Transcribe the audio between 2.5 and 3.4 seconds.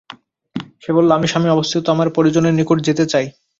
নিকট যেতে চাই।